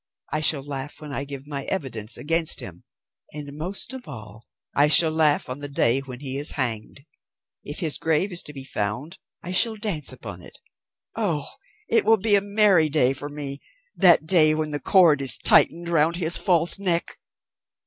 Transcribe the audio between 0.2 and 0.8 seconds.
I shall